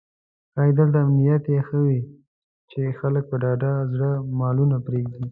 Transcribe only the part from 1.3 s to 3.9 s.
یې ښه وي چې خلک په ډاډه